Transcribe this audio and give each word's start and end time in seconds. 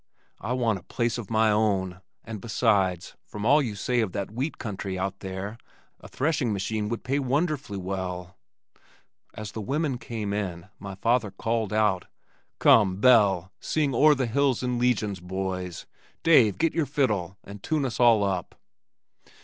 I 0.39 0.53
want 0.53 0.79
a 0.79 0.83
place 0.83 1.19
of 1.19 1.29
my 1.29 1.51
own 1.51 2.01
and 2.23 2.41
besides, 2.41 3.15
from 3.23 3.45
all 3.45 3.61
you 3.61 3.75
say 3.75 3.99
of 3.99 4.13
that 4.13 4.31
wheat 4.31 4.57
country 4.57 4.97
out 4.97 5.19
there, 5.19 5.59
a 5.99 6.07
threshing 6.07 6.51
machine 6.51 6.89
would 6.89 7.03
pay 7.03 7.19
wonderfully 7.19 7.77
well." 7.77 8.35
As 9.35 9.51
the 9.51 9.61
women 9.61 9.99
came 9.99 10.33
in, 10.33 10.69
my 10.79 10.95
father 10.95 11.29
called 11.29 11.71
out, 11.71 12.05
"Come, 12.57 12.95
Belle, 12.99 13.51
sing 13.59 13.93
'O'er 13.93 14.15
the 14.15 14.25
Hills 14.25 14.63
in 14.63 14.79
Legions 14.79 15.19
Boys!' 15.19 15.85
Dave 16.23 16.57
get 16.57 16.71
out 16.73 16.77
your 16.77 16.87
fiddle 16.87 17.37
and 17.43 17.61
tune 17.61 17.85
us 17.85 17.99
all 17.99 18.23
up." 18.23 18.55